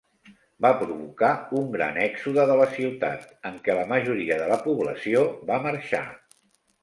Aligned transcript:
Va 0.65 0.69
provocar 0.77 1.27
un 1.59 1.65
gran 1.75 1.99
èxode 2.05 2.45
de 2.51 2.55
la 2.61 2.65
ciutat, 2.77 3.29
en 3.49 3.61
què 3.67 3.77
la 3.81 3.85
majoria 3.93 4.37
de 4.41 4.49
la 4.53 4.59
població 4.65 5.21
va 5.51 5.61
marxar. 5.69 6.03